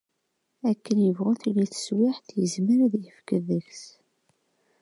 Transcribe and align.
Akken 0.69 0.97
tebɣu 1.05 1.31
tili 1.41 1.65
teswiɛt, 1.71 2.25
yezmer 2.39 2.77
ad 2.85 2.89
d-yefk 2.93 3.29
deg-s. 3.47 3.83